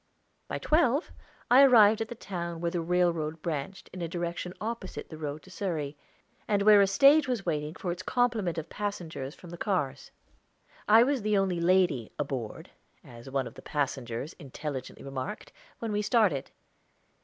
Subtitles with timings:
[0.47, 1.11] By twelve
[1.51, 5.43] I arrived at the town where the railroad branched in a direction opposite the road
[5.43, 5.95] to Surrey,
[6.47, 10.09] and where a stage was waiting for its complement of passengers from the cars.
[10.87, 12.71] I was the only lady "aboard,"
[13.03, 16.49] as one of the passengers intelligently remarked, when we started.